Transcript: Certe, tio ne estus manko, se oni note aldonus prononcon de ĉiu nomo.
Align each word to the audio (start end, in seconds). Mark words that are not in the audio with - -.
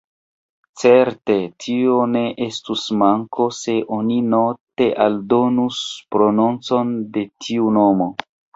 Certe, 0.83 1.35
tio 1.65 1.97
ne 2.13 2.23
estus 2.45 2.87
manko, 3.03 3.47
se 3.59 3.77
oni 3.99 4.19
note 4.33 4.89
aldonus 5.07 5.85
prononcon 6.17 6.93
de 7.19 7.29
ĉiu 7.47 7.73
nomo. 7.81 8.13